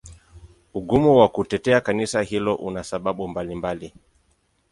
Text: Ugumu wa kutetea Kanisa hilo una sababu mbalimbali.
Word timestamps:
Ugumu 0.73 1.17
wa 1.17 1.27
kutetea 1.29 1.81
Kanisa 1.81 2.21
hilo 2.21 2.55
una 2.55 2.83
sababu 2.83 3.27
mbalimbali. 3.27 3.93